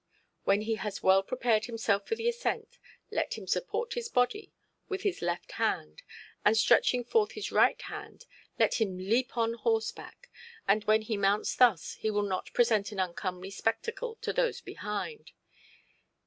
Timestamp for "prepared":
1.21-1.65